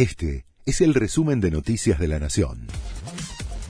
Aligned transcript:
Este 0.00 0.46
es 0.64 0.80
el 0.80 0.94
resumen 0.94 1.42
de 1.42 1.50
Noticias 1.50 1.98
de 1.98 2.08
la 2.08 2.18
Nación. 2.18 2.68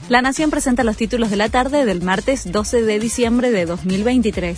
La 0.08 0.22
Nación 0.22 0.48
presenta 0.50 0.84
los 0.84 0.96
títulos 0.96 1.28
de 1.28 1.36
la 1.36 1.48
tarde 1.48 1.84
del 1.84 2.02
martes 2.02 2.52
12 2.52 2.82
de 2.82 3.00
diciembre 3.00 3.50
de 3.50 3.66
2023. 3.66 4.56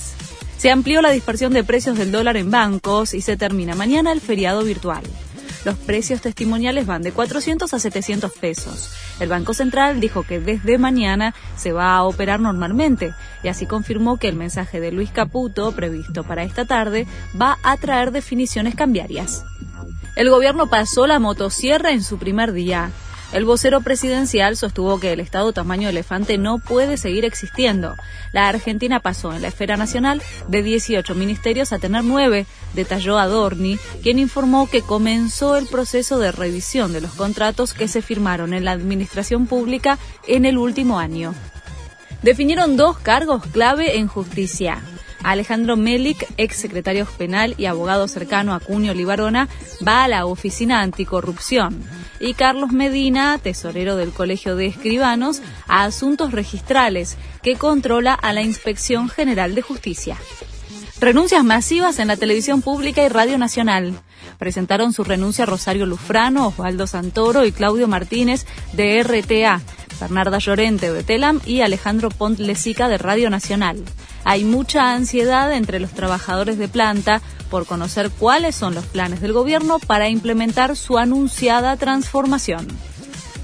Se 0.59 0.71
amplió 0.71 1.01
la 1.01 1.13
dispersión 1.13 1.55
de 1.55 1.65
precios 1.65 1.97
del 1.97 2.13
dólar 2.13 2.37
en 2.37 2.51
bancos 2.51 3.15
y 3.15 3.23
se 3.23 3.39
termina 3.39 3.75
mañana 3.75 4.13
el 4.13 4.21
feriado 4.21 4.65
virtual. 4.65 5.03
Los 5.65 5.79
precios 5.79 6.21
testimoniales 6.21 6.85
van 6.85 7.01
de 7.01 7.13
400 7.13 7.73
a 7.73 7.79
700 7.79 8.33
pesos. 8.33 8.91
El 9.19 9.31
Banco 9.31 9.55
Central 9.55 9.99
dijo 9.99 10.25
que 10.25 10.41
desde 10.41 10.77
mañana 10.77 11.35
se 11.57 11.73
va 11.73 11.97
a 11.97 12.03
operar 12.03 12.39
normalmente 12.39 13.15
y 13.43 13.49
así 13.49 13.65
confirmó 13.65 14.19
que 14.19 14.29
el 14.29 14.37
mensaje 14.37 14.79
de 14.79 14.93
Luis 14.93 15.11
Caputo, 15.11 15.73
previsto 15.73 16.23
para 16.23 16.43
esta 16.43 16.67
tarde, 16.67 17.07
va 17.41 17.57
a 17.63 17.79
traer 17.79 18.11
definiciones 18.11 18.75
cambiarias. 18.75 19.43
El 20.15 20.29
gobierno 20.29 20.69
pasó 20.69 21.07
la 21.07 21.19
motosierra 21.19 21.93
en 21.93 22.03
su 22.03 22.19
primer 22.19 22.53
día. 22.53 22.91
El 23.33 23.47
vocero 23.47 23.81
presidencial 23.81 24.59
sostuvo 24.59 25.01
que 25.01 25.13
el 25.13 25.21
Estado 25.21 25.55
tamaño 25.55 25.89
elefante 25.89 26.37
no 26.37 26.59
puede 26.59 26.99
seguir 26.99 27.25
existiendo. 27.25 27.97
La 28.31 28.47
Argentina 28.49 29.01
pasó 29.01 29.33
en 29.33 29.41
la 29.41 29.49
esfera 29.49 29.79
nacional 29.79 30.21
de 30.49 30.63
18 30.63 31.15
ministerios 31.15 31.73
a 31.73 31.79
tener 31.79 32.05
9, 32.05 32.45
detalló 32.75 33.19
Adorni, 33.19 33.79
quien 34.03 34.19
informó 34.19 34.69
que 34.69 34.83
comenzó 34.83 35.57
el 35.57 35.67
proceso 35.67 36.19
de 36.19 36.31
revisión 36.31 36.93
de 36.93 37.01
los 37.01 37.13
contratos 37.13 37.73
que 37.73 37.89
se 37.89 38.03
firmaron 38.03 38.53
en 38.53 38.67
la 38.67 38.73
administración 38.73 39.47
pública 39.47 39.99
en 40.29 40.45
el 40.45 40.59
último 40.59 40.99
año. 40.99 41.35
Definieron 42.23 42.77
dos 42.77 42.99
cargos 42.99 43.47
clave 43.47 43.97
en 43.97 44.09
justicia. 44.09 44.83
Alejandro 45.23 45.77
Melik, 45.77 46.27
ex 46.37 46.57
secretario 46.57 47.07
penal 47.07 47.55
y 47.59 47.67
abogado 47.67 48.09
cercano 48.09 48.55
a 48.55 48.61
Cunio 48.61 48.95
Libarona, 48.95 49.49
va 49.87 50.05
a 50.05 50.09
la 50.09 50.27
Oficina 50.27 50.83
Anticorrupción. 50.83 51.83
Y 52.21 52.35
Carlos 52.35 52.73
Medina, 52.73 53.39
tesorero 53.39 53.97
del 53.97 54.11
Colegio 54.11 54.57
de 54.57 54.67
Escribanos, 54.67 55.43
a 55.69 55.85
Asuntos 55.85 56.33
Registrales, 56.33 57.17
que 57.43 57.57
controla 57.57 58.15
a 58.15 58.33
la 58.33 58.43
Inspección 58.43 59.09
General 59.09 59.55
de 59.55 59.63
Justicia. 59.63 60.17
Renuncias 61.01 61.43
masivas 61.43 61.99
en 61.99 62.07
la 62.07 62.17
televisión 62.17 62.63
pública 62.63 63.03
y 63.03 63.09
Radio 63.09 63.37
Nacional. 63.37 63.93
Presentaron 64.39 64.93
su 64.93 65.03
renuncia 65.03 65.47
Rosario 65.47 65.85
Lufrano, 65.85 66.47
Osvaldo 66.47 66.87
Santoro 66.87 67.45
y 67.45 67.51
Claudio 67.51 67.89
Martínez 67.89 68.47
de 68.73 69.03
RTA, 69.03 69.61
Bernarda 70.01 70.39
Llorente 70.39 70.93
de 70.93 71.03
Telam 71.03 71.41
y 71.45 71.61
Alejandro 71.61 72.09
Pont 72.11 72.39
Lesica 72.39 72.89
de 72.89 72.99
Radio 72.99 73.31
Nacional. 73.31 73.83
Hay 74.25 74.45
mucha 74.45 74.93
ansiedad 74.95 75.53
entre 75.53 75.81
los 75.81 75.91
trabajadores 75.91 76.59
de 76.59 76.69
planta 76.69 77.21
por 77.51 77.67
conocer 77.67 78.11
cuáles 78.11 78.55
son 78.55 78.75
los 78.75 78.87
planes 78.87 79.21
del 79.21 79.33
gobierno 79.33 79.79
para 79.79 80.09
implementar 80.09 80.77
su 80.77 80.99
anunciada 80.99 81.77
transformación. 81.77 82.67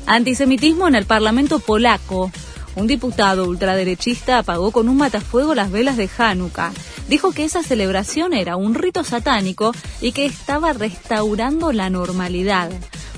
Antisemitismo 0.06 0.88
en 0.88 0.94
el 0.94 1.04
Parlamento 1.04 1.58
polaco. 1.58 2.30
Un 2.76 2.86
diputado 2.86 3.46
ultraderechista 3.48 4.38
apagó 4.38 4.70
con 4.70 4.88
un 4.88 4.96
matafuego 4.96 5.54
las 5.54 5.70
velas 5.70 5.96
de 5.96 6.08
Hanukkah. 6.16 6.72
Dijo 7.08 7.32
que 7.32 7.44
esa 7.44 7.62
celebración 7.62 8.32
era 8.32 8.56
un 8.56 8.74
rito 8.74 9.02
satánico 9.02 9.72
y 10.00 10.12
que 10.12 10.26
estaba 10.26 10.72
restaurando 10.72 11.72
la 11.72 11.90
normalidad. 11.90 12.70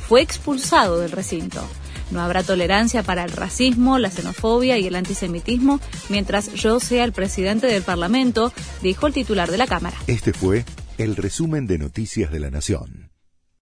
Fue 0.08 0.22
expulsado 0.22 0.98
del 0.98 1.12
recinto. 1.12 1.62
No 2.10 2.20
habrá 2.20 2.42
tolerancia 2.42 3.02
para 3.02 3.24
el 3.24 3.30
racismo, 3.30 3.98
la 3.98 4.10
xenofobia 4.10 4.78
y 4.78 4.86
el 4.86 4.96
antisemitismo 4.96 5.80
mientras 6.08 6.52
yo 6.54 6.80
sea 6.80 7.04
el 7.04 7.12
presidente 7.12 7.66
del 7.66 7.82
Parlamento, 7.82 8.52
dijo 8.82 9.06
el 9.06 9.12
titular 9.12 9.50
de 9.50 9.58
la 9.58 9.66
Cámara. 9.66 9.96
Este 10.06 10.32
fue 10.32 10.64
el 10.98 11.16
resumen 11.16 11.66
de 11.66 11.78
Noticias 11.78 12.30
de 12.30 12.40
la 12.40 12.50
Nación. 12.50 13.09